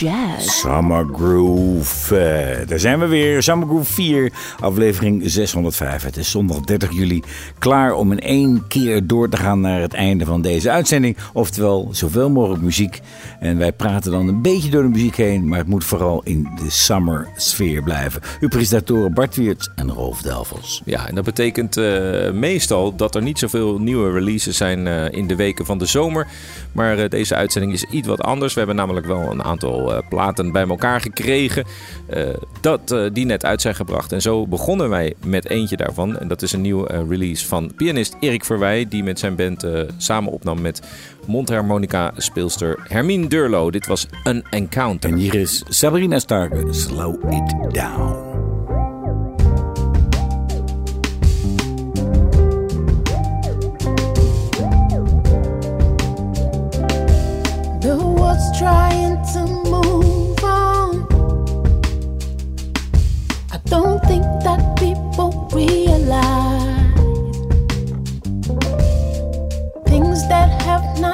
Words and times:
jazz. 0.00 0.60
Summer 0.60 1.06
Groove. 1.12 2.14
Uh, 2.14 2.68
daar 2.68 2.78
zijn 2.78 2.98
we 2.98 3.06
weer. 3.06 3.42
Summer 3.42 3.68
Groove 3.68 3.92
4, 3.92 4.32
aflevering 4.60 5.22
605. 5.24 6.02
Het 6.02 6.16
is 6.16 6.30
zondag 6.30 6.60
30 6.60 6.92
juli. 6.92 7.22
Klaar 7.58 7.92
om 7.94 8.12
in 8.12 8.20
één 8.20 8.66
keer 8.68 9.06
door 9.06 9.28
te 9.28 9.36
gaan 9.36 9.60
naar 9.60 9.80
het 9.80 9.94
einde 9.94 10.24
van 10.24 10.42
deze 10.42 10.70
uitzending. 10.70 11.16
Oftewel, 11.32 11.88
zoveel 11.92 12.30
mogelijk 12.30 12.62
muziek. 12.62 13.00
En 13.40 13.58
wij 13.58 13.72
praten 13.72 14.10
dan 14.10 14.28
een 14.28 14.42
beetje 14.42 14.70
door 14.70 14.82
de 14.82 14.88
muziek 14.88 15.16
heen. 15.16 15.48
Maar 15.48 15.58
het 15.58 15.68
moet 15.68 15.84
vooral 15.84 16.20
in 16.24 16.48
de 16.62 16.70
summer 16.70 17.28
sfeer 17.36 17.82
blijven. 17.82 18.20
Uw 18.40 18.48
presentatoren 18.48 19.14
Bart 19.14 19.36
Wiertz 19.36 19.68
en 19.74 19.90
Rolf 19.90 20.22
Delvels. 20.22 20.82
Ja, 20.84 21.08
en 21.08 21.14
dat 21.14 21.24
betekent 21.24 21.76
uh, 21.76 22.30
meestal 22.30 22.96
dat 22.96 23.14
er 23.14 23.22
niet 23.22 23.38
zoveel 23.38 23.78
nieuwe 23.78 24.12
releases 24.12 24.56
zijn 24.56 24.86
uh, 24.86 25.10
in 25.10 25.26
de 25.26 25.36
weken 25.36 25.66
van 25.66 25.78
de 25.78 25.86
zomer. 25.86 26.26
Maar 26.72 26.98
uh, 26.98 27.08
deze 27.08 27.34
uitzending 27.34 27.72
is 27.72 27.84
iets 27.84 28.08
wat 28.08 28.20
anders. 28.20 28.52
We 28.52 28.58
hebben 28.58 28.76
namelijk 28.76 29.06
wel 29.06 29.30
een 29.30 29.44
aantal 29.44 30.02
platen 30.08 30.52
bij 30.52 30.68
elkaar 30.68 31.00
gekregen. 31.00 31.64
Dat 32.60 32.96
die 33.12 33.26
net 33.26 33.44
uit 33.44 33.60
zijn 33.60 33.74
gebracht. 33.74 34.12
En 34.12 34.22
zo 34.22 34.46
begonnen 34.46 34.88
wij 34.88 35.14
met 35.24 35.48
eentje 35.48 35.76
daarvan. 35.76 36.18
En 36.18 36.28
dat 36.28 36.42
is 36.42 36.52
een 36.52 36.60
nieuwe 36.60 37.04
release 37.08 37.46
van 37.48 37.72
pianist 37.76 38.16
Erik 38.20 38.44
Verwij. 38.44 38.86
Die 38.88 39.02
met 39.02 39.18
zijn 39.18 39.36
band 39.36 39.66
samen 39.96 40.32
opnam 40.32 40.60
met 40.60 40.82
mondharmonica 41.26 42.12
speelster 42.16 42.78
Hermine 42.88 43.26
Durlo. 43.26 43.70
Dit 43.70 43.86
was 43.86 44.06
een 44.24 44.44
encounter. 44.50 45.10
En 45.10 45.16
hier 45.16 45.34
is 45.34 45.62
Sabrina 45.68 46.18
Starke, 46.18 46.66
Slow 46.70 47.32
It 47.32 47.74
Down. 47.74 48.27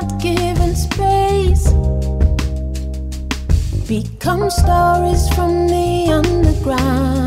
Not 0.05 0.21
given 0.21 0.75
space 0.75 1.73
become 3.89 4.51
stories 4.51 5.29
from 5.35 5.67
the 5.69 6.11
underground. 6.11 7.25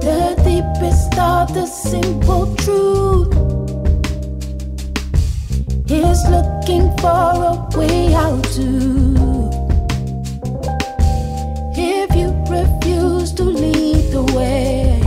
The 0.00 0.34
deepest 0.44 1.18
of 1.18 1.54
the 1.54 1.66
simple 1.66 2.54
truth 2.56 3.34
is 5.90 6.28
looking 6.28 6.96
for 6.98 7.32
a 7.52 7.55
way 7.76 8.14
out 8.14 8.42
to. 8.54 8.66
If 11.76 12.16
you 12.16 12.28
refuse 12.48 13.32
to 13.34 13.44
lead 13.44 14.12
the 14.12 14.24
way, 14.36 15.00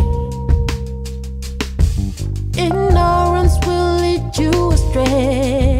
ignorance 2.55 3.57
will 3.65 3.95
lead 4.03 4.37
you 4.37 4.71
astray. 4.71 5.79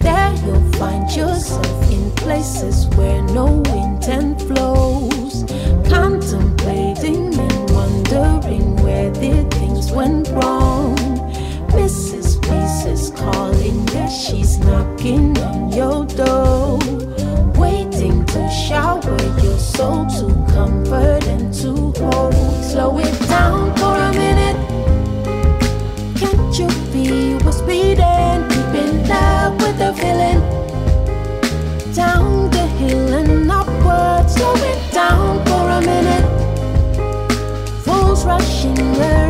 There 0.00 0.34
you'll 0.44 0.72
find 0.72 1.10
yourself 1.16 1.90
in 1.90 2.10
places 2.12 2.86
where 2.96 3.22
no 3.22 3.46
intent 3.82 4.42
flows, 4.42 5.44
contemplating 5.88 7.34
and 7.38 7.70
wondering 7.70 8.76
where 8.82 9.10
did 9.12 9.50
things 9.54 9.90
went 9.90 10.28
wrong. 10.28 10.55
Knocking 14.76 15.38
on 15.38 15.72
your 15.72 16.04
door, 16.20 16.78
waiting 17.62 18.24
to 18.26 18.40
shower 18.50 19.18
your 19.42 19.58
soul 19.58 20.04
to 20.16 20.26
comfort 20.52 21.24
and 21.34 21.52
to 21.54 21.72
hold. 22.00 22.34
Slow 22.70 22.98
it 22.98 23.16
down 23.28 23.74
for 23.76 23.94
a 24.08 24.12
minute. 24.24 24.58
Can't 26.20 26.58
you 26.58 26.68
feel 26.92 27.38
what's 27.44 27.62
beating? 27.62 28.38
Deep 28.52 28.74
in 28.82 28.92
love 29.08 29.54
with 29.62 29.76
the 29.82 29.90
feeling. 30.00 30.40
Down 31.94 32.50
the 32.50 32.66
hill 32.78 33.14
and 33.20 33.50
upwards. 33.50 34.34
Slow 34.34 34.56
it 34.72 34.80
down 34.92 35.44
for 35.46 35.64
a 35.78 35.80
minute 35.80 36.26
Fools 37.84 38.24
rushing 38.26 38.80
where 38.98 39.25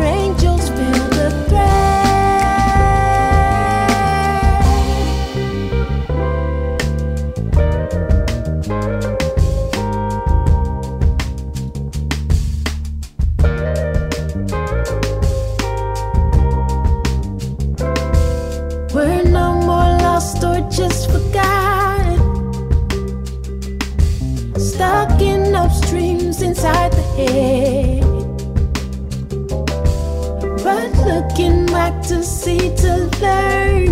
to 32.17 32.23
see 32.23 32.73
to 32.75 32.93
learn 33.21 33.85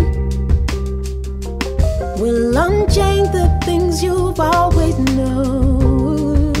will 2.18 2.56
unchain 2.56 3.22
the 3.30 3.46
things 3.64 4.02
you've 4.02 4.40
always 4.40 4.98
known. 5.14 6.52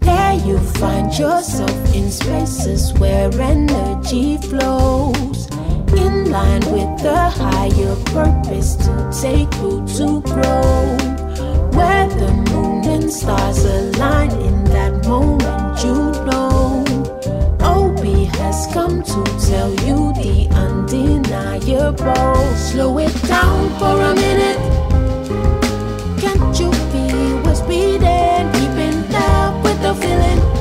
There 0.00 0.34
you 0.48 0.58
find 0.80 1.16
yourself 1.16 1.94
in 1.94 2.10
spaces 2.10 2.92
where 2.94 3.30
energy 3.40 4.38
flows 4.38 5.48
in 6.04 6.32
line 6.32 6.64
with 6.74 6.92
the 7.06 7.20
higher 7.40 7.96
purpose 8.16 8.74
to 8.84 8.92
take 9.22 9.52
root 9.62 9.86
to 9.98 10.20
grow. 10.32 10.64
Where 11.78 12.08
the 12.08 12.32
moon 12.50 12.84
and 12.86 13.12
stars 13.12 13.64
align 13.64 14.32
in 14.48 14.64
that 14.64 15.06
moment, 15.06 15.43
to 19.14 19.22
tell 19.38 19.70
you 19.86 20.12
the 20.14 20.48
undeniable. 20.50 22.34
Slow 22.56 22.98
it 22.98 23.14
down 23.28 23.70
for 23.78 24.00
a 24.00 24.12
minute. 24.12 24.58
Can't 26.20 26.58
you 26.58 26.72
feel 26.90 27.42
what's 27.44 27.60
beating? 27.60 28.50
Keep 28.56 28.76
in 28.88 29.12
love 29.12 29.62
with 29.62 29.80
the 29.82 29.94
feeling. 29.94 30.53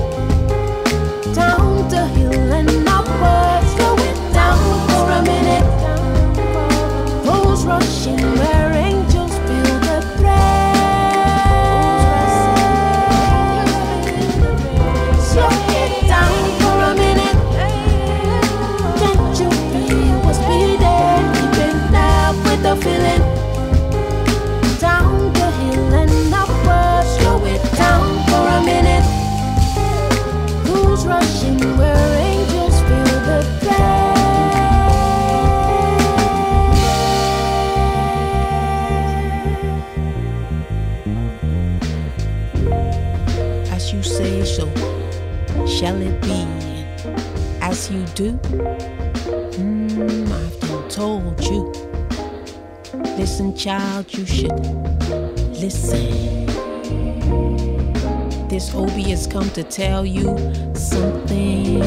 Tell 59.73 60.05
you 60.05 60.37
something. 60.75 61.79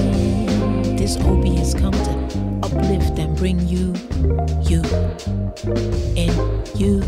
This 0.97 1.17
Obi 1.19 1.55
has 1.55 1.73
come 1.73 1.93
to 1.93 2.61
uplift 2.65 3.17
and 3.17 3.37
bring 3.37 3.61
you, 3.61 3.95
you, 4.63 4.83
and 6.17 6.35
you. 6.77 7.01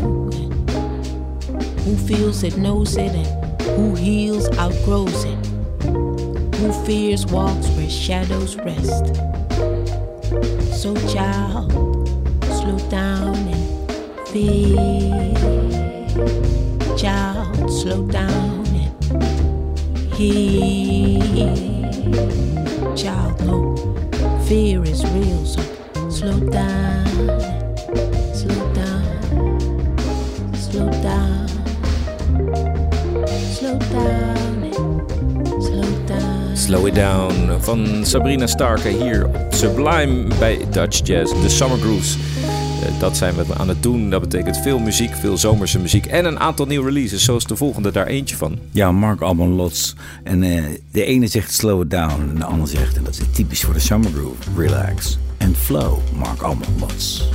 Who 1.83 1.97
feels 1.97 2.43
it, 2.43 2.55
knows 2.55 2.95
it, 2.95 3.11
and 3.11 3.61
who 3.61 3.93
heals 3.95 4.47
outgrows 4.57 5.25
it. 5.25 5.45
Who 5.83 6.71
fears 6.85 7.25
walks 7.25 7.67
where 7.71 7.89
shadows 7.89 8.55
rest. 8.55 9.07
So, 10.81 10.95
child, 11.13 11.73
slow 12.45 12.79
down 12.89 13.35
and 13.35 14.27
feel. 14.29 15.35
Child, 16.97 17.69
slow 17.69 18.07
down 18.07 18.38
fear 24.49 24.83
is 24.83 25.05
real, 25.13 25.45
so 25.45 25.61
slow 26.09 26.37
down, 26.49 27.05
slow 28.33 28.73
down, 28.73 29.59
slow 30.53 30.89
down, 31.03 31.47
slow 33.53 33.77
down, 33.79 34.73
slow 35.61 36.05
down. 36.07 36.55
Slow 36.55 36.85
It 36.87 36.95
Down. 36.95 37.61
Van 37.61 38.05
Sabrina 38.05 38.47
Starke 38.47 38.89
hier 38.89 39.27
op 39.27 39.53
Sublime 39.53 40.35
bij 40.39 40.65
Dutch 40.71 41.07
Jazz. 41.07 41.41
De 41.41 41.49
Summer 41.49 41.77
Grooves. 41.77 42.17
Eh, 42.83 42.99
Dat 42.99 43.17
zijn 43.17 43.35
we 43.35 43.43
aan 43.57 43.67
het 43.67 43.83
doen. 43.83 44.09
Dat 44.09 44.21
betekent 44.21 44.57
veel 44.57 44.79
muziek, 44.79 45.15
veel 45.15 45.37
zomerse 45.37 45.79
muziek 45.79 46.05
en 46.05 46.25
een 46.25 46.39
aantal 46.39 46.65
nieuwe 46.65 46.85
releases. 46.85 47.23
Zoals 47.23 47.45
de 47.45 47.55
volgende, 47.55 47.91
daar 47.91 48.07
eentje 48.07 48.35
van. 48.37 48.57
Ja, 48.71 48.91
Mark 48.91 49.21
Alban 49.21 49.49
Lots. 49.53 49.95
En 50.23 50.43
eh, 50.43 50.63
de 50.91 51.03
ene 51.03 51.27
zegt 51.27 51.53
slow 51.53 51.81
it 51.81 51.89
down 51.91 52.21
en 52.29 52.35
de 52.35 52.45
ander 52.45 52.67
zegt, 52.67 52.97
en 52.97 53.03
dat 53.03 53.13
is 53.13 53.25
typisch 53.31 53.61
voor 53.61 53.73
de 53.73 53.79
summer 53.79 54.11
groove, 54.11 54.35
relax 54.57 55.17
and 55.37 55.57
flow, 55.57 55.97
Mark 56.17 56.41
Alban 56.41 56.73
Lots. 56.79 57.29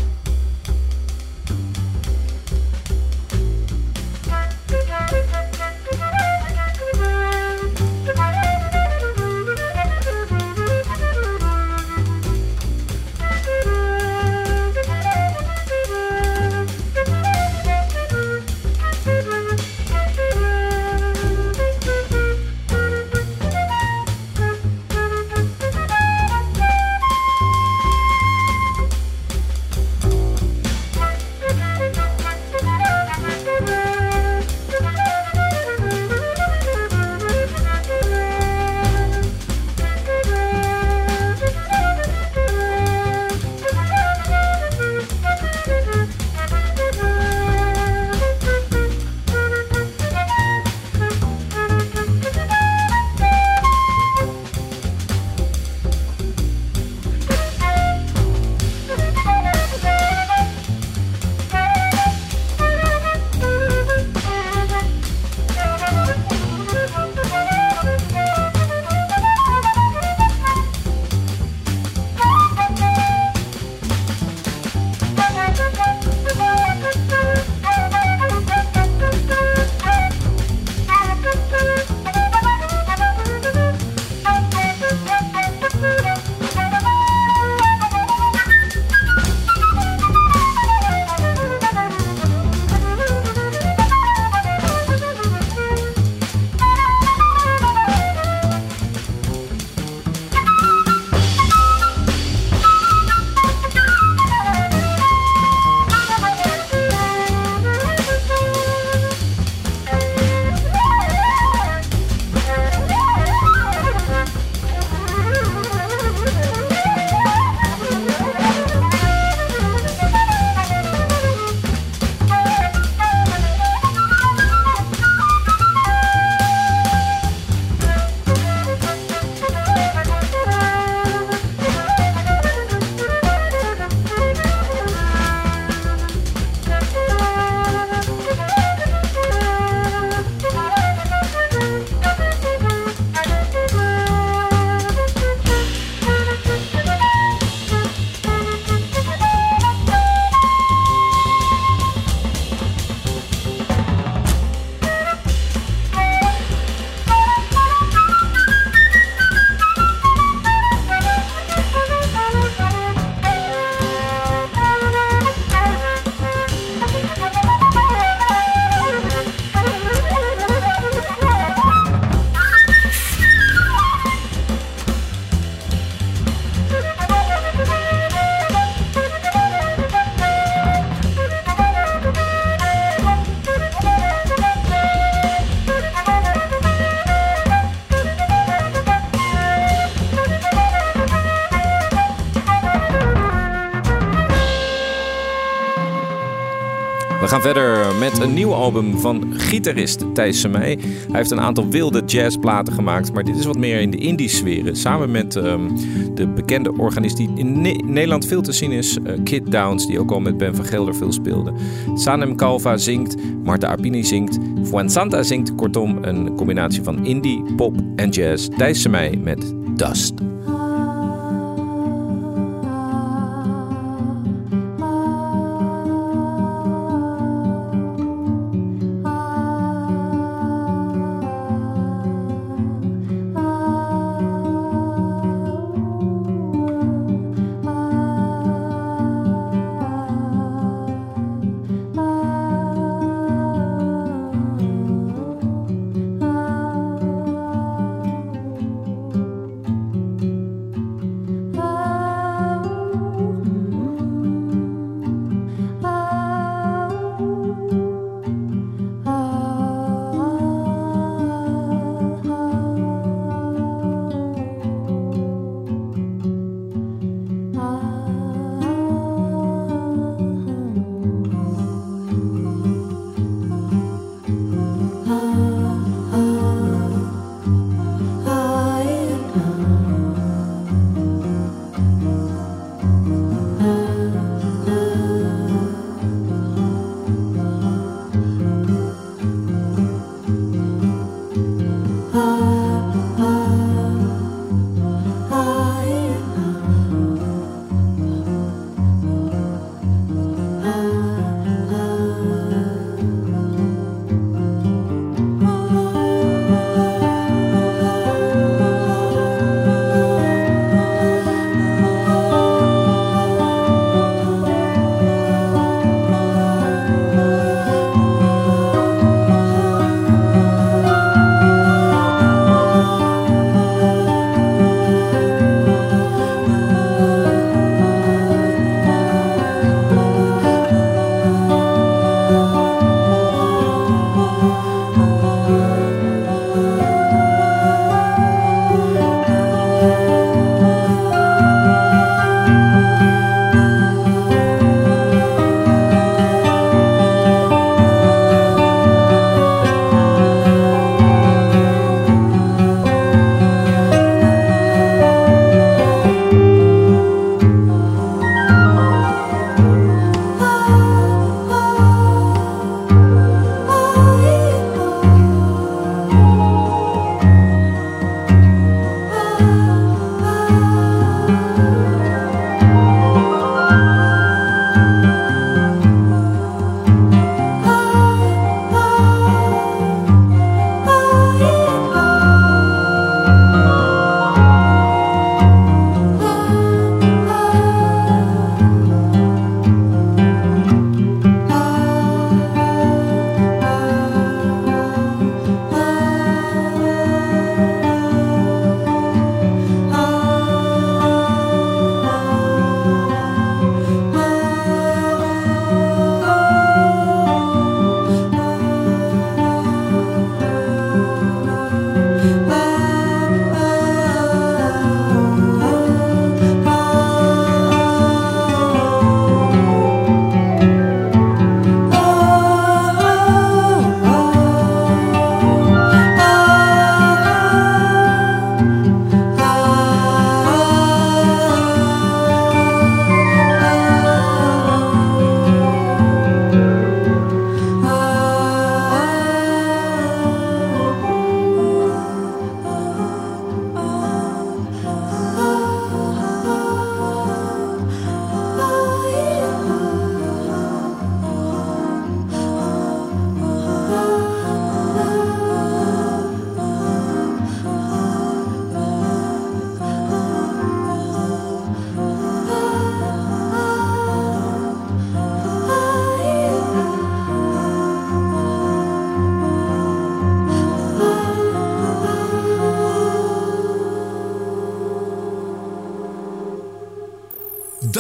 Gaan 197.35 197.43
verder 197.43 197.95
met 197.99 198.19
een 198.19 198.35
nieuw 198.35 198.53
album 198.53 198.99
van 198.99 199.35
gitarist 199.37 200.15
Thijs 200.15 200.41
Semij. 200.41 200.79
Hij 200.81 201.17
heeft 201.17 201.31
een 201.31 201.41
aantal 201.41 201.69
wilde 201.69 202.03
jazzplaten 202.07 202.75
gemaakt, 202.75 203.13
maar 203.13 203.25
dit 203.25 203.37
is 203.37 203.45
wat 203.45 203.59
meer 203.59 203.81
in 203.81 203.91
de 203.91 203.97
indie 203.97 204.29
sferen. 204.29 204.77
Samen 204.77 205.11
met 205.11 205.37
ehm, 205.37 205.69
de 206.15 206.27
bekende 206.29 206.73
organist 206.77 207.17
die 207.17 207.31
in 207.35 207.61
Ne- 207.61 207.83
Nederland 207.85 208.27
veel 208.27 208.43
te 208.43 208.53
zien 208.53 208.73
is, 208.73 208.99
eh, 209.05 209.13
Kid 209.25 209.53
Downs, 209.53 209.87
die 209.87 209.99
ook 209.99 210.11
al 210.11 210.21
met 210.21 210.37
Ben 210.37 210.57
van 210.57 210.65
Gelder 210.65 210.95
veel 210.95 211.13
speelde. 211.13 211.53
Sanem 211.95 212.37
Calva 212.37 212.77
zingt, 212.77 213.17
Marta 213.45 213.69
Arpini 213.69 214.05
zingt, 214.05 214.39
Fuensanta 214.63 215.23
zingt. 215.23 215.55
Kortom, 215.55 215.99
een 216.01 216.35
combinatie 216.35 216.83
van 216.83 217.07
indie, 217.07 217.43
pop 217.57 217.77
en 217.97 218.11
jazz. 218.11 218.49
Thijs 218.57 218.81
Semij 218.81 219.19
met 219.23 219.55
Dust. 219.77 220.15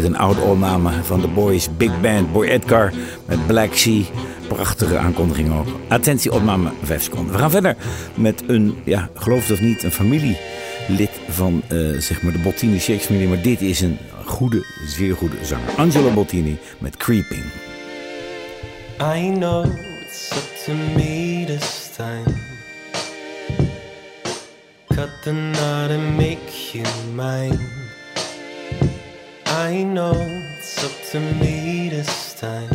dit 0.00 0.06
een 0.06 0.18
oude 0.18 0.40
opname 0.40 0.90
van 1.02 1.20
de 1.20 1.28
boys 1.28 1.68
Big 1.76 2.00
Band 2.00 2.32
Boy 2.32 2.46
Edgar 2.46 2.92
met 3.26 3.46
Black 3.46 3.74
Sea. 3.74 4.02
Prachtige 4.48 4.98
aankondiging 4.98 5.58
ook. 5.58 5.66
Attentie, 5.88 6.32
opname 6.32 6.70
5 6.82 7.02
seconden. 7.02 7.32
We 7.32 7.38
gaan 7.38 7.50
verder 7.50 7.76
met 8.14 8.42
een, 8.46 8.78
ja, 8.84 9.08
geloof 9.14 9.42
het 9.42 9.50
of 9.50 9.60
niet, 9.60 9.82
een 9.82 9.92
familielid 9.92 11.10
van 11.28 11.62
eh, 11.68 11.78
zeg 11.98 12.22
maar 12.22 12.32
de 12.32 12.38
Bottini 12.38 12.78
Shakespeare. 12.78 13.28
Maar 13.28 13.42
dit 13.42 13.60
is 13.60 13.80
een 13.80 13.98
goede, 14.24 14.64
zeer 14.86 15.16
goede 15.16 15.36
zanger. 15.42 15.68
Angelo 15.76 16.10
Bottini 16.10 16.58
met 16.78 16.96
Creeping. 16.96 17.44
I 19.00 19.32
know 19.34 19.64
it's 20.00 20.32
up 20.32 20.64
to 20.64 20.72
me 20.72 21.44
this 21.46 21.90
time. 21.96 22.34
Cut 24.88 25.10
the 25.22 25.32
make 26.16 26.72
you 26.72 26.84
mine. 27.14 27.77
I 29.58 29.82
know 29.82 30.12
it's 30.56 30.84
up 30.84 30.92
to 31.10 31.18
me 31.18 31.88
this 31.88 32.34
time. 32.34 32.70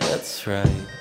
That's 0.00 0.46
right. 0.46 0.91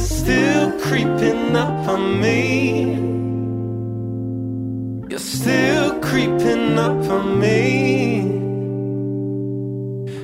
is 0.00 0.18
still 0.18 0.72
creeping 0.80 1.56
up 1.56 1.88
on 1.88 2.20
me. 2.20 2.40
You're 5.10 5.18
still 5.18 6.00
creeping 6.00 6.78
up 6.78 7.02
on 7.16 7.38
me. 7.38 8.22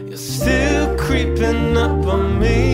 You're 0.08 0.24
still 0.36 0.96
creeping 0.96 1.76
up 1.76 2.06
on 2.14 2.38
me. 2.40 2.65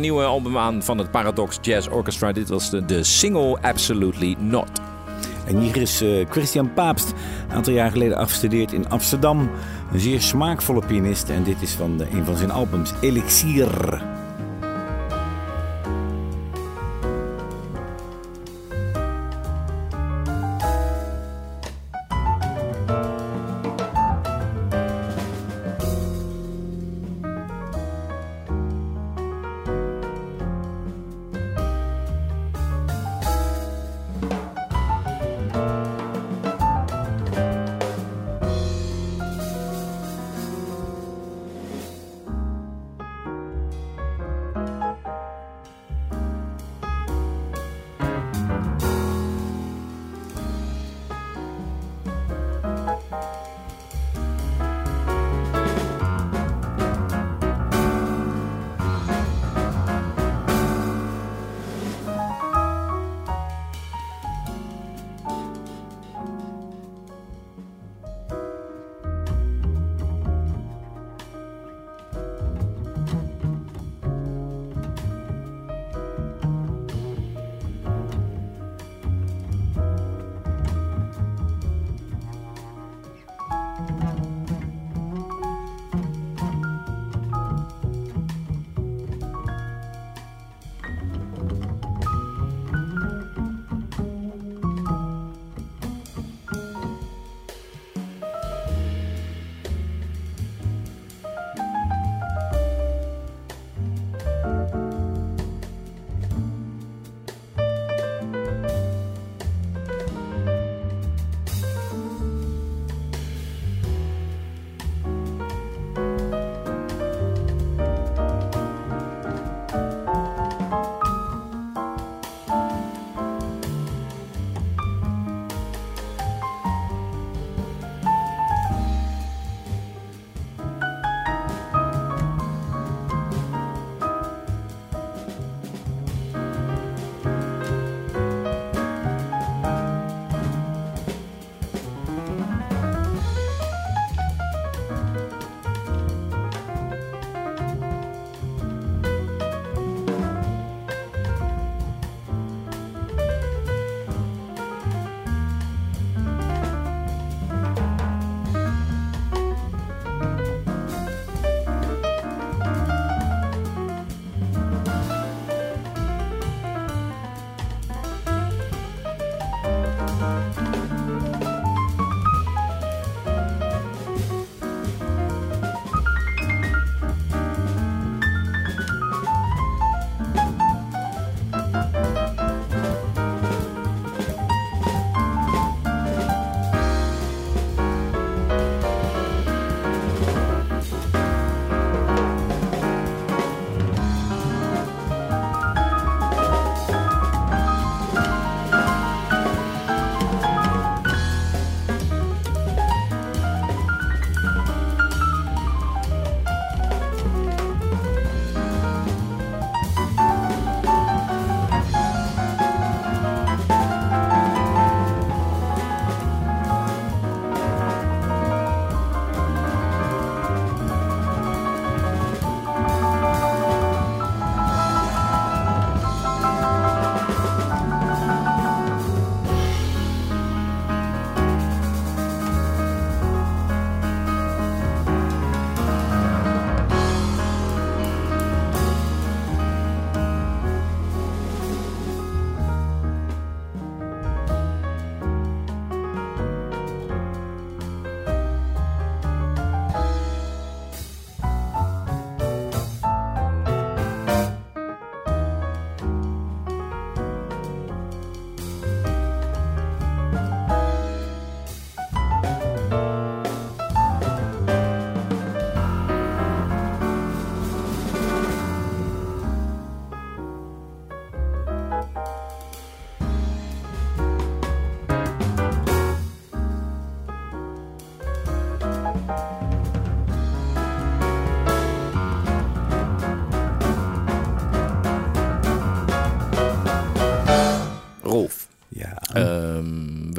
Nieuwe 0.00 0.24
album 0.24 0.58
aan 0.58 0.82
van 0.82 0.98
het 0.98 1.10
Paradox 1.10 1.58
Jazz 1.60 1.88
Orchestra. 1.88 2.32
Dit 2.32 2.48
was 2.48 2.70
de, 2.70 2.84
de 2.84 3.04
single 3.04 3.58
Absolutely 3.62 4.36
Not. 4.38 4.70
En 5.46 5.58
hier 5.58 5.76
is 5.76 6.00
eh, 6.00 6.26
Christian 6.30 6.72
Paapst, 6.72 7.12
een 7.48 7.56
aantal 7.56 7.72
jaar 7.72 7.90
geleden 7.90 8.16
afgestudeerd 8.16 8.72
in 8.72 8.88
Amsterdam. 8.88 9.50
Een 9.92 10.00
zeer 10.00 10.20
smaakvolle 10.20 10.86
pianist. 10.86 11.28
En 11.28 11.42
dit 11.42 11.62
is 11.62 11.72
van 11.72 11.96
de, 11.96 12.06
een 12.12 12.24
van 12.24 12.36
zijn 12.36 12.50
albums, 12.50 12.92
Elixir. 13.00 14.02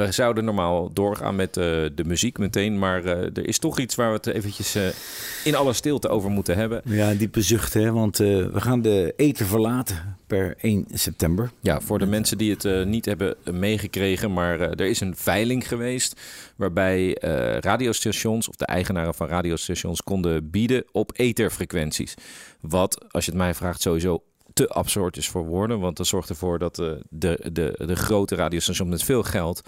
We 0.06 0.12
zouden 0.12 0.46
normaal 0.46 0.94
doorgaan 0.94 1.36
met 1.36 1.58
eh, 1.58 1.66
de 1.96 2.04
muziek 2.06 2.38
meteen, 2.38 2.80
maar 2.80 3.06
eh, 3.06 3.12
er 3.12 3.48
is 3.48 3.60
toch 3.60 3.80
iets 3.80 3.96
waar 3.96 4.08
we 4.08 4.16
het 4.16 4.28
eventjes 4.28 4.76
eh, 4.76 4.88
in 5.44 5.56
alle 5.56 5.74
stilte 5.74 6.10
over 6.10 6.30
moeten 6.30 6.58
hebben. 6.58 6.82
ja, 6.86 7.14
diepe 7.14 7.42
zucht, 7.42 7.74
hè? 7.74 7.92
Want 7.92 8.18
we 8.18 8.52
gaan 8.62 8.82
de 8.82 9.14
eten 9.18 9.46
verlaten 9.46 10.18
per 10.28 10.56
1 10.62 10.86
september. 10.94 11.52
Ja, 11.60 11.82
voor 11.82 12.00
de 12.00 12.06
mensen 12.06 12.38
die 12.38 12.58
het 12.60 12.86
niet 12.86 13.06
hebben 13.06 13.36
meegekregen, 13.52 14.34
maar 14.34 14.60
er 14.60 14.86
is 14.86 15.00
een 15.00 15.16
veiling 15.16 15.68
geweest 15.68 16.22
waarbij 16.56 17.18
radiostations 17.60 18.50
of 18.50 18.56
de 18.56 18.66
eigenaren 18.66 19.14
van 19.14 19.28
radiostations 19.28 20.02
konden 20.04 20.50
bieden 20.50 20.84
op 20.92 21.12
etherfrequenties. 21.16 22.14
Wat, 22.60 23.06
als 23.12 23.26
je 23.26 23.32
het 23.32 23.40
mij 23.40 23.54
vraagt, 23.54 23.82
sowieso 23.82 24.24
te 24.54 24.68
absurd 24.70 25.18
is 25.18 25.30
voor 25.30 25.46
woorden, 25.46 25.80
want 25.80 25.98
dat 25.98 26.08
zorgt 26.08 26.30
ervoor 26.30 26.60
dat 26.60 26.80
eh, 26.80 26.92
de, 27.10 27.50
de, 27.52 27.74
de 27.86 27.96
grote 27.96 28.36
radiostations 28.36 28.90
met 28.90 29.04
veel 29.04 29.24
geld 29.24 29.62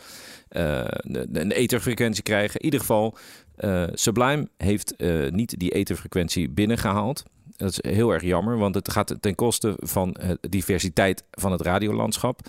eh, 0.47 0.85
een 0.87 1.39
een 1.39 1.51
etherfrequentie 1.51 2.23
krijgen. 2.23 2.59
In 2.59 2.65
ieder 2.65 2.79
geval, 2.79 3.17
eh, 3.55 3.83
Sublime 3.93 4.47
heeft 4.57 4.93
niet 5.29 5.59
die 5.59 5.71
etherfrequentie 5.71 6.49
binnengehaald. 6.49 7.23
Dat 7.55 7.69
is 7.69 7.91
heel 7.91 8.11
erg 8.11 8.21
jammer, 8.23 8.57
want 8.57 8.75
het 8.75 8.91
gaat 8.91 9.15
ten 9.19 9.35
koste 9.35 9.73
van 9.79 10.11
de 10.11 10.49
diversiteit 10.49 11.23
van 11.31 11.51
het 11.51 11.61
radiolandschap. 11.61 12.39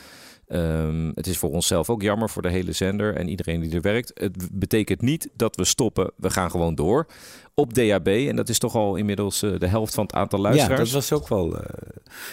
Ehm, 0.49 1.11
het 1.15 1.27
is 1.27 1.39
voor 1.39 1.51
onszelf 1.51 1.91
ook 1.91 2.03
jammer 2.03 2.31
voor 2.31 2.43
de 2.43 2.51
hele 2.51 2.73
zender 2.73 3.15
en 3.17 3.29
iedereen 3.29 3.61
die 3.61 3.73
er 3.75 3.81
werkt. 3.81 4.11
Het 4.15 4.49
betekent 4.53 5.01
niet 5.01 5.29
dat 5.37 5.57
we 5.57 5.65
stoppen. 5.65 6.11
We 6.17 6.31
gaan 6.31 6.51
gewoon 6.51 6.75
door 6.75 7.07
op 7.55 7.75
DAB. 7.75 8.07
En 8.09 8.37
dat 8.37 8.49
is 8.49 8.59
toch 8.59 8.75
al 8.75 8.97
inmiddels 8.97 9.43
eh, 9.43 9.59
de 9.59 9.67
helft 9.67 9.95
van 9.95 10.05
het 10.05 10.15
aantal 10.15 10.39
Ja, 10.39 10.45
luisteraars. 10.45 10.81
dat 10.91 11.09
was 11.09 11.13
ook 11.13 11.29
wel. 11.29 11.57
eh, 11.59 11.77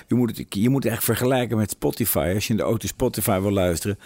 je, 0.07 0.15
moet 0.15 0.37
het, 0.37 0.45
je 0.55 0.69
moet 0.69 0.83
het 0.83 0.93
echt 0.93 1.03
vergelijken 1.03 1.57
met 1.57 1.69
Spotify. 1.69 2.31
Als 2.35 2.45
je 2.45 2.51
in 2.51 2.57
de 2.57 2.63
auto 2.63 2.87
Spotify 2.87 3.39
wil 3.39 3.51
luisteren, 3.51 3.97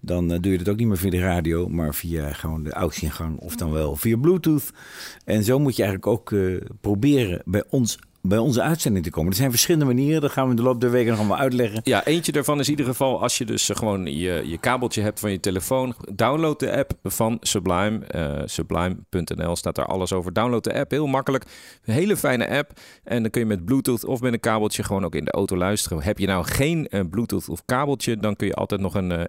dan 0.00 0.32
eh, 0.32 0.40
doe 0.40 0.52
je 0.52 0.58
dat 0.58 0.68
ook 0.68 0.76
niet 0.76 0.88
meer 0.88 0.96
via 0.98 1.10
de 1.10 1.18
radio, 1.20 1.68
maar 1.68 1.94
via 1.94 2.32
gewoon 2.32 2.62
de 2.64 2.72
AUX-ingang 2.72 3.38
of 3.38 3.56
dan 3.56 3.72
wel 3.72 3.96
via 3.96 4.16
Bluetooth. 4.16 4.70
En 5.24 5.44
zo 5.44 5.58
moet 5.58 5.76
je 5.76 5.82
eigenlijk 5.82 6.12
ook 6.12 6.34
proberen 6.80 7.42
bij 7.44 7.64
ons. 7.70 7.98
Bij 8.26 8.38
onze 8.38 8.62
uitzending 8.62 9.04
te 9.04 9.10
komen. 9.10 9.30
Er 9.30 9.36
zijn 9.36 9.50
verschillende 9.50 9.84
manieren. 9.84 10.20
Dat 10.20 10.30
gaan 10.30 10.44
we 10.44 10.50
in 10.50 10.56
de 10.56 10.62
loop 10.62 10.80
der 10.80 10.90
weken 10.90 11.10
nog 11.10 11.18
allemaal 11.18 11.38
uitleggen. 11.38 11.80
Ja, 11.84 12.04
eentje 12.04 12.32
daarvan 12.32 12.58
is 12.60 12.64
in 12.64 12.70
ieder 12.70 12.86
geval 12.86 13.22
als 13.22 13.38
je 13.38 13.44
dus 13.44 13.53
eh, 13.54 13.76
gewoon 13.76 14.06
je, 14.06 14.42
je 14.44 14.58
kabeltje 14.58 15.02
hebt 15.02 15.20
van 15.20 15.30
je 15.30 15.40
telefoon. 15.40 15.94
Download 16.14 16.58
de 16.58 16.76
app 16.76 16.92
van 17.02 17.36
Sublime. 17.40 18.04
eh, 18.06 18.42
Sublime.nl 18.44 19.56
staat 19.56 19.74
daar 19.74 19.86
alles 19.86 20.12
over. 20.12 20.32
Download 20.32 20.64
de 20.64 20.74
app, 20.74 20.90
heel 20.90 21.06
makkelijk. 21.06 21.44
Een 21.84 21.94
hele 21.94 22.16
fijne 22.16 22.48
app. 22.48 22.80
En 23.04 23.22
dan 23.22 23.30
kun 23.30 23.40
je 23.40 23.46
met 23.46 23.64
Bluetooth 23.64 24.04
of 24.04 24.20
met 24.20 24.32
een 24.32 24.40
kabeltje 24.40 24.82
gewoon 24.82 25.04
ook 25.04 25.14
in 25.14 25.24
de 25.24 25.30
auto 25.30 25.56
luisteren. 25.56 26.02
Heb 26.02 26.18
je 26.18 26.26
nou 26.26 26.44
geen 26.44 26.88
eh, 26.88 27.00
Bluetooth 27.10 27.48
of 27.48 27.64
kabeltje, 27.64 28.16
dan 28.16 28.36
kun 28.36 28.46
je 28.46 28.54
altijd 28.54 28.80
nog 28.80 28.94
een 28.94 29.12
eh, 29.12 29.24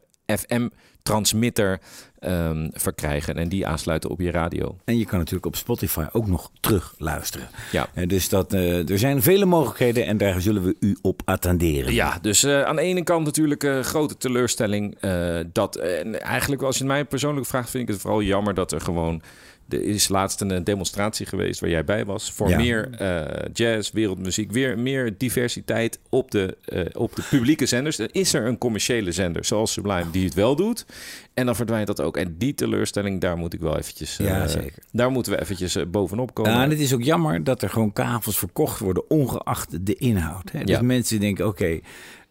FM-transmitter 1.05 1.79
ehm, 2.19 2.69
verkrijgen 2.73 3.35
en 3.35 3.49
die 3.49 3.67
aansluiten 3.67 4.09
op 4.09 4.19
je 4.19 4.31
radio. 4.31 4.77
En 4.85 4.97
je 4.97 5.05
kan 5.05 5.17
natuurlijk 5.17 5.45
op 5.45 5.55
Spotify 5.55 6.05
ook 6.11 6.27
nog 6.27 6.51
terug 6.59 6.93
luisteren. 6.97 7.47
Ja. 7.71 7.87
En 7.93 8.07
dus 8.07 8.29
dat, 8.29 8.53
eh, 8.53 8.89
er 8.89 8.99
zijn 8.99 9.21
vele 9.21 9.45
mogelijkheden 9.45 10.05
en 10.05 10.17
daar 10.17 10.41
zullen 10.41 10.63
we 10.63 10.75
u 10.79 10.97
op 11.01 11.21
attenderen. 11.25 11.93
Ja, 11.93 12.17
dus 12.21 12.43
eh, 12.43 12.61
aan 12.61 12.75
de 12.75 12.81
ene 12.81 13.03
kant 13.03 13.25
natuurlijk 13.25 13.63
een 13.63 13.83
grote 13.83 14.17
teleurstelling. 14.17 14.97
eh, 14.99 15.39
dat, 15.51 15.75
en 15.75 16.21
eigenlijk, 16.21 16.61
als 16.61 16.77
je 16.77 16.85
mij 16.85 17.05
persoonlijk 17.05 17.47
vraagt, 17.47 17.69
vind 17.69 17.83
ik 17.83 17.89
het 17.93 18.01
vooral 18.01 18.21
jammer 18.21 18.53
dat 18.53 18.71
er 18.71 18.81
gewoon. 18.81 19.21
Er 19.69 19.81
is 19.83 20.07
laatst 20.07 20.41
een 20.41 20.51
eh, 20.51 20.63
demonstratie 20.63 21.25
geweest 21.25 21.59
waar 21.59 21.69
jij 21.69 21.83
bij 21.83 22.05
was. 22.05 22.31
Voor 22.31 22.49
Ja. 22.49 22.57
meer 22.57 22.89
eh, 22.97 23.45
jazz, 23.53 23.91
wereldmuziek. 23.91 24.51
Weer 24.51 24.79
meer 24.79 25.17
diversiteit 25.17 25.99
op 26.09 26.31
de, 26.31 26.57
eh, 26.65 26.85
op 26.93 27.15
de 27.15 27.23
publieke 27.29 27.65
zenders. 27.65 27.95
Dan 27.97 28.09
is 28.11 28.33
er 28.33 28.45
een 28.45 28.57
commerciële 28.57 29.11
zender, 29.11 29.45
zoals 29.45 29.71
Sublime, 29.73 30.11
die 30.11 30.25
het 30.25 30.33
wel 30.33 30.55
doet. 30.55 30.85
En 31.33 31.45
dan 31.45 31.55
verdwijnt 31.55 31.87
dat 31.87 32.01
ook. 32.01 32.17
En 32.17 32.35
die 32.37 32.53
teleurstelling, 32.53 33.21
daar 33.21 33.37
moet 33.37 33.53
ik 33.53 33.59
wel 33.59 33.77
eventjes... 33.77 34.17
Ja, 34.17 34.47
zeker. 34.47 34.83
Daar 34.91 35.11
moeten 35.11 35.31
we 35.31 35.41
eventjes 35.41 35.77
bovenop 35.89 36.33
komen. 36.33 36.51
Ja, 36.51 36.63
en 36.63 36.69
het 36.69 36.79
is 36.79 36.93
ook 36.93 37.03
jammer 37.03 37.43
dat 37.43 37.61
er 37.61 37.69
gewoon 37.69 37.93
kavels 37.93 38.37
verkocht 38.37 38.79
worden, 38.79 39.09
ongeacht 39.09 39.85
de 39.85 39.95
inhoud. 39.95 40.51
Hè? 40.51 40.59
Dus 40.63 40.75
Ja. 40.75 40.81
mensen 40.81 41.19
denken, 41.19 41.47
oké, 41.47 41.79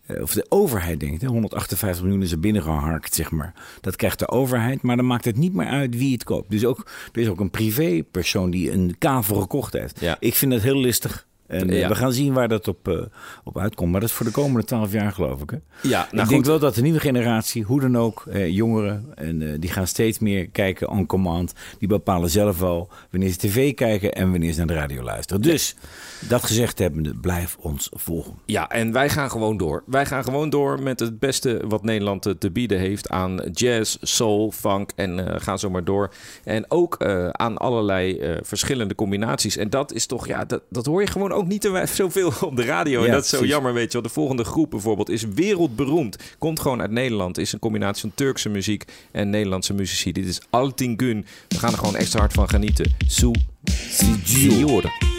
of 0.09 0.33
de 0.33 0.47
overheid 0.49 1.01
denkt, 1.01 1.23
hè, 1.23 1.29
158 1.29 2.03
miljoen 2.03 2.23
is 2.23 2.33
er 2.33 2.41
binnengeharkt, 2.41 3.15
zeg 3.15 3.31
maar. 3.31 3.55
Dat 3.81 3.97
krijgt 3.97 4.19
de 4.19 4.29
overheid, 4.29 4.83
maar 4.83 4.97
dan 4.97 5.07
maakt 5.07 5.25
het 5.25 5.37
niet 5.37 5.55
meer 5.55 5.67
uit 5.67 5.97
wie 5.97 6.13
het 6.13 6.25
koopt. 6.25 6.51
Dus 6.51 6.65
ook, 6.65 6.91
er 7.13 7.21
is 7.21 7.29
ook 7.29 7.41
een 7.41 7.51
privépersoon 7.51 8.51
die 8.51 8.73
een 8.73 8.97
kavel 8.99 9.41
gekocht 9.41 9.73
heeft. 9.73 10.01
Ja. 10.01 10.17
Ik 10.21 10.35
vind 10.35 10.53
dat 10.53 10.63
heel 10.63 10.81
listig. 10.81 11.27
En 11.47 11.71
eh, 11.71 11.79
Ja. 11.79 11.89
we 11.89 11.95
gaan 11.95 12.13
zien 12.13 12.33
waar 12.33 12.49
dat 12.49 12.69
op, 12.69 12.89
eh, 12.89 13.01
op 13.45 13.59
uitkomt. 13.59 13.91
Maar 13.91 14.01
dat 14.01 14.09
is 14.09 14.15
voor 14.15 14.27
de 14.27 14.33
komende 14.33 14.67
twaalf 14.67 14.93
jaar, 14.93 15.13
geloof 15.13 15.43
ik. 15.43 15.51
Hè? 15.51 15.57
Ja, 15.89 15.99
nou 15.99 16.09
ik 16.11 16.17
denk 16.17 16.31
goed. 16.31 16.47
wel 16.47 16.59
dat 16.59 16.75
de 16.75 16.83
nieuwe 16.83 17.01
generatie, 17.01 17.63
hoe 17.63 17.81
dan 17.81 17.99
ook, 17.99 18.25
eh, 18.31 18.49
jongeren, 18.49 19.07
en, 19.15 19.43
eh, 19.43 19.61
die 19.61 19.71
gaan 19.71 19.87
steeds 19.87 20.19
meer 20.19 20.49
kijken 20.49 20.89
on 20.91 21.07
command. 21.07 21.53
Die 21.79 21.89
bepalen 21.89 22.31
zelf 22.31 22.59
wel 22.59 22.89
wanneer 23.11 23.29
ze 23.31 23.37
tv 23.37 23.75
kijken 23.75 24.13
en 24.13 24.31
wanneer 24.31 24.53
ze 24.53 24.59
naar 24.59 24.67
de 24.67 24.75
radio 24.75 25.03
luisteren. 25.03 25.43
Dus, 25.43 25.77
dat 26.29 26.45
gezegd 26.45 26.79
hebbende, 26.79 27.15
blijf 27.15 27.57
ons 27.61 27.89
volgen. 27.93 28.35
Ja, 28.47 28.69
en 28.69 28.93
wij 28.93 29.09
gaan 29.09 29.31
gewoon 29.31 29.57
door. 29.57 29.83
Wij 29.87 30.07
gaan 30.07 30.25
gewoon 30.25 30.51
door 30.51 30.83
met 30.83 31.01
het 31.01 31.19
beste 31.19 31.61
wat 31.69 31.83
Nederland 31.83 32.23
te- 32.39 32.51
bieden 32.51 32.79
heeft 32.79 33.09
aan 33.09 33.41
jazz, 33.53 33.97
soul, 34.01 34.51
funk 34.51 34.91
en 34.97 35.29
eh 35.35 35.41
ga 35.41 35.57
zo 35.57 35.71
maar 35.71 35.85
door. 35.85 36.13
En 36.45 36.65
ook 36.71 37.05
aan 37.33 37.57
allerlei 37.57 38.39
verschillende 38.43 38.95
combinaties. 38.95 39.57
En 39.57 39.71
dat 39.71 39.93
is 39.93 40.07
toch, 40.07 40.27
ja, 40.27 40.45
dat, 40.45 40.63
dat 40.71 40.87
hoor 40.87 41.01
je 41.01 41.07
gewoon 41.07 41.33
ook 41.35 41.47
niet 41.47 41.70
zoveel 41.95 42.32
op 42.41 42.57
de 42.57 42.64
radio. 42.64 43.05
en 43.05 43.11
dat 43.11 43.22
is 43.24 43.28
zo 43.28 43.37
precies. 43.37 43.55
jammer, 43.55 43.72
weet 43.74 43.87
je 43.87 43.93
wel. 43.93 44.03
De 44.03 44.14
volgende 44.14 44.45
groep 44.45 44.70
bijvoorbeeld 44.70 45.09
is 45.09 45.24
wereldberoemd. 45.35 46.16
Komt 46.39 46.61
gewoon 46.61 46.80
uit 46.80 46.91
Nederland. 46.91 47.39
Is 47.39 47.53
een 47.53 47.59
combinatie 47.59 48.01
van 48.01 48.12
Turkse 48.14 48.49
muziek 48.49 48.85
en 49.12 49.30
Nederlandse 49.30 49.74
muzici. 49.74 50.12
Dit 50.12 50.26
is 50.26 50.41
Altingun. 50.51 51.26
We 51.49 51.59
gaan 51.59 51.72
er 51.72 51.78
gewoon 51.78 51.97
extra 51.97 52.18
hard 52.18 52.32
van 52.32 52.49
genieten. 52.49 52.95
Su 53.07 53.30
Signore. 54.24 55.14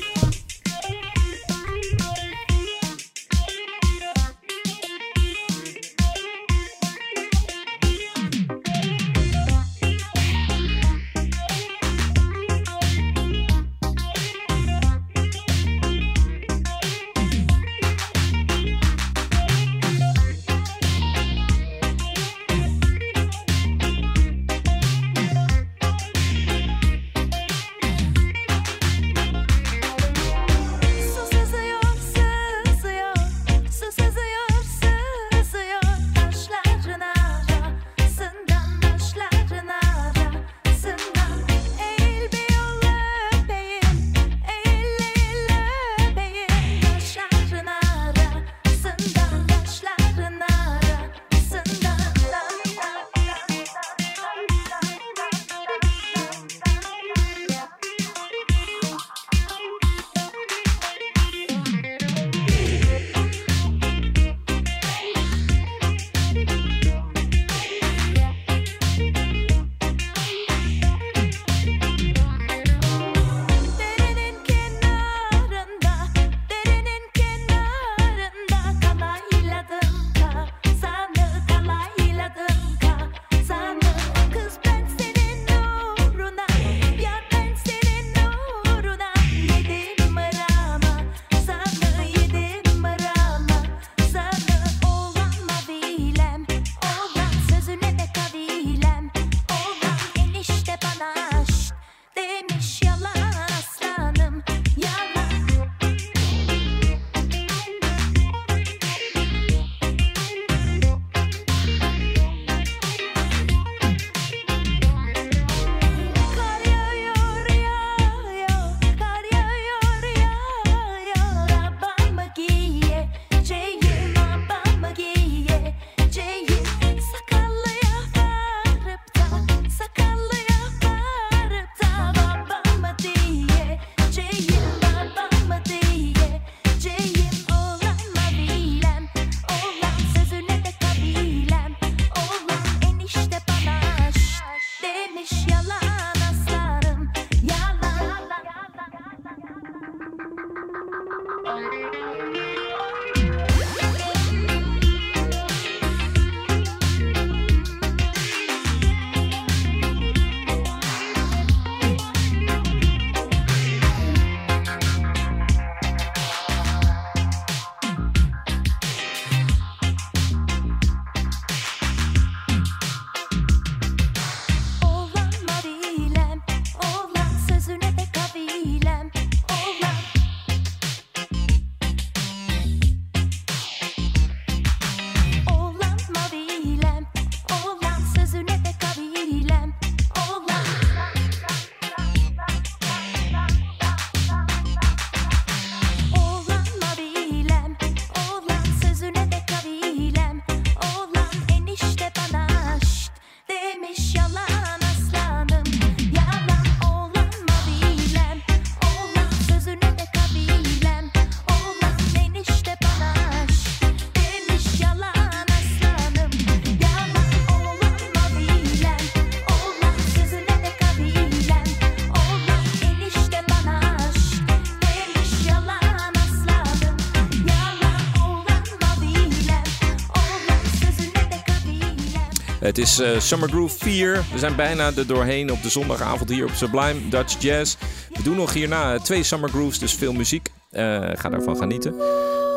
Het 232.66 232.78
is 232.78 233.00
eh, 233.00 233.20
Summer 233.20 233.50
Groove 233.50 233.78
4. 233.78 234.26
We 234.34 234.40
zijn 234.40 234.56
bijna 234.56 234.92
er 234.96 235.08
doorheen 235.08 235.52
op 235.52 235.62
de 235.64 235.70
zondagavond 235.70 236.30
hier 236.30 236.46
op 236.46 236.52
Sublime 236.52 237.10
Dutch 237.10 237.42
Jazz. 237.42 237.76
We 238.14 238.24
doen 238.24 238.36
nog 238.36 238.54
hierna 238.54 239.00
twee 239.00 239.24
Summer 239.24 239.50
Grooves, 239.50 239.80
dus 239.80 239.94
veel 239.94 240.14
muziek. 240.14 240.52
Eh, 240.70 241.10
ga 241.14 241.30
daarvan 241.30 241.58
genieten. 241.58 241.92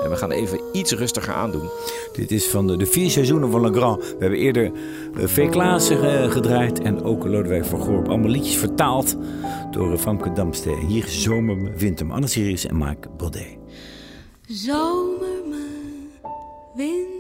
En 0.04 0.10
we 0.10 0.16
gaan 0.16 0.30
even 0.30 0.60
iets 0.72 0.92
rustiger 0.92 1.34
aandoen. 1.34 1.70
Dit 2.12 2.30
is 2.30 2.46
van 2.46 2.66
de, 2.66 2.76
de 2.76 2.86
vier 2.86 3.10
seizoenen 3.10 3.50
van 3.50 3.60
Legrand. 3.60 4.02
We 4.02 4.16
hebben 4.18 4.38
eerder 4.38 4.72
uh, 5.16 5.26
V. 5.26 5.48
Klaassen 5.48 6.22
eh, 6.22 6.30
gedraaid 6.30 6.80
en 6.80 7.02
ook 7.02 7.24
Lodewijk 7.24 7.64
van 7.64 7.80
Gorp. 7.80 8.08
Allemaal 8.08 8.30
liedjes 8.30 8.56
vertaald 8.56 9.16
door 9.70 9.92
uh, 9.92 9.98
Famke 9.98 10.32
Damste. 10.32 10.70
En 10.70 10.86
hier 10.86 11.04
Zomer, 11.06 11.76
Winter, 11.76 12.12
Anne 12.12 12.26
Sirius 12.26 12.66
en 12.66 12.76
Mark 12.76 13.16
Baudet. 13.16 13.56
Zomer 14.46 15.42
me, 15.48 15.66
winter 16.74 17.17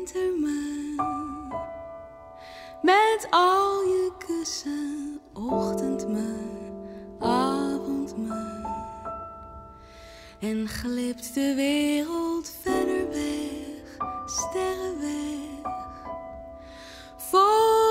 met 2.82 3.26
al 3.30 3.82
je 3.82 4.12
kussen, 4.18 5.20
ochtend 5.32 6.08
me, 6.08 6.34
avond. 7.18 8.14
En 10.40 10.68
glipt 10.68 11.34
de 11.34 11.54
wereld 11.54 12.52
verder 12.62 13.08
weg, 13.08 14.08
sterren 14.26 15.00
weg, 15.00 15.72
voor 17.16 17.87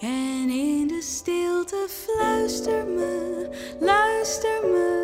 En 0.00 0.50
in 0.50 0.88
de 0.88 1.02
stilte 1.02 1.86
fluister 1.88 2.86
me, 2.86 3.48
luister 3.80 4.60
me. 4.62 4.97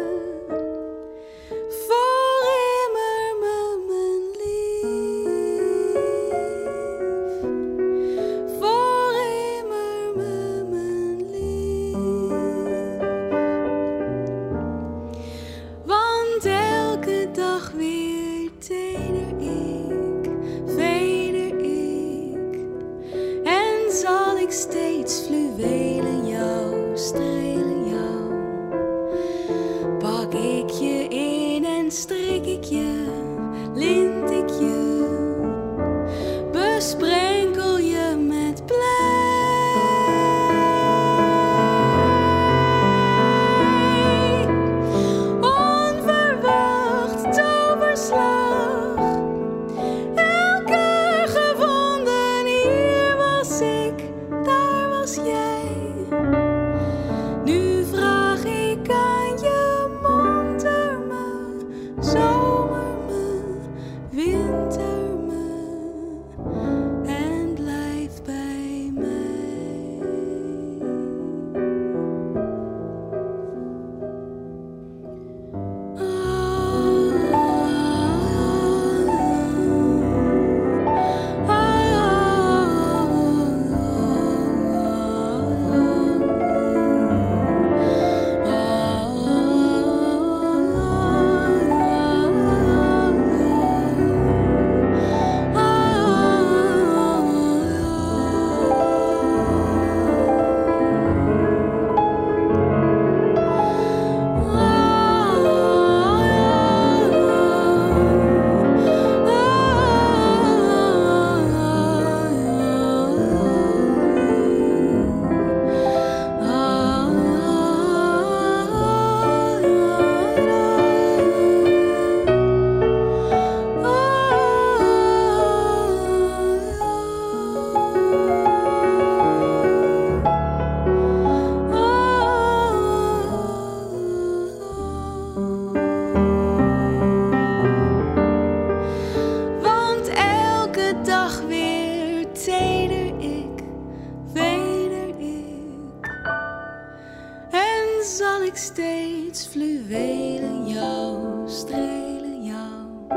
Zal 148.15 148.43
ik 148.43 148.57
steeds 148.57 149.47
fluwelen 149.47 150.69
jou, 150.69 151.19
strelen 151.49 152.45
jou. 152.45 153.17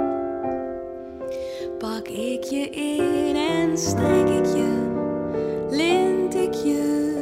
Pak 1.77 2.07
ik 2.07 2.43
je 2.43 2.69
in 2.69 3.35
en 3.35 3.77
strik 3.77 4.29
ik 4.29 4.45
je, 4.45 4.95
lint 5.69 6.35
ik 6.35 6.53
je. 6.53 7.15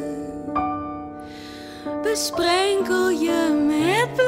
Besprenkel 2.02 3.10
je 3.10 3.64
met 3.66 4.25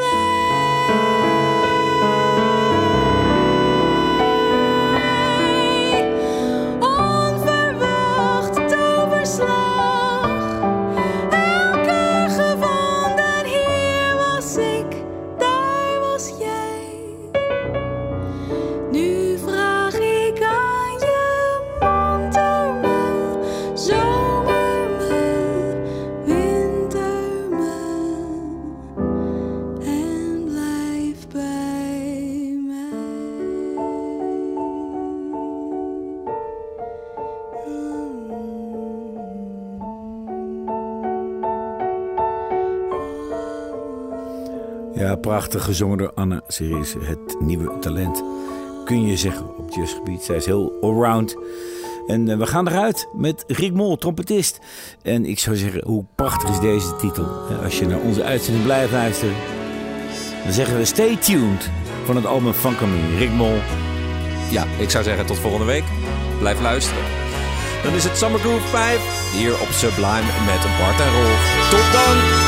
prachtig 45.48 45.68
gezongen 45.68 45.98
door 45.98 46.12
Anna 46.14 46.40
Series, 46.46 46.94
het 47.00 47.40
nieuwe 47.40 47.78
talent. 47.78 48.22
Kun 48.84 49.06
je 49.06 49.16
zeggen 49.16 49.56
op 49.56 49.74
jazzgebied. 49.74 50.22
Zij 50.22 50.36
is 50.36 50.46
heel 50.46 50.78
allround. 50.80 51.36
En 52.06 52.28
eh, 52.28 52.36
we 52.36 52.46
gaan 52.46 52.68
eruit 52.68 53.08
met 53.14 53.44
Rick 53.46 53.72
Mol, 53.72 53.96
trompetist. 53.96 54.58
En 55.02 55.24
ik 55.24 55.38
zou 55.38 55.56
zeggen, 55.56 55.84
hoe 55.84 56.04
prachtig 56.14 56.50
is 56.50 56.60
deze 56.60 56.96
titel? 56.96 57.24
Als 57.64 57.78
je 57.78 57.86
naar 57.86 58.00
onze 58.00 58.22
uitzending 58.22 58.64
blijft 58.64 58.92
luisteren, 58.92 59.34
dan 60.44 60.52
zeggen 60.52 60.76
we 60.76 60.84
stay 60.84 61.16
tuned 61.16 61.70
van 62.04 62.16
het 62.16 62.26
album 62.26 62.52
Funkamine. 62.52 63.16
Rick 63.16 63.32
Mol, 63.32 63.56
ja, 64.50 64.64
ik 64.78 64.90
zou 64.90 65.04
zeggen 65.04 65.26
tot 65.26 65.38
volgende 65.38 65.66
week. 65.66 65.84
Blijf 66.38 66.60
luisteren. 66.60 67.04
Dan 67.82 67.92
is 67.92 68.04
het 68.04 68.16
Summer 68.16 68.40
Groove 68.40 68.66
5 68.66 69.32
hier 69.32 69.60
op 69.60 69.68
Sublime 69.68 70.30
met 70.46 70.78
Bart 70.78 71.00
en 71.00 71.12
Rolf. 71.12 71.68
Tot 71.70 71.92
dan! 71.92 72.47